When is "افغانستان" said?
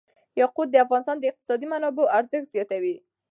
0.85-1.17